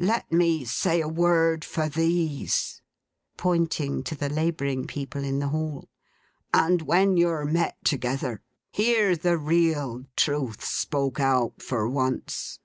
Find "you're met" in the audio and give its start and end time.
7.16-7.84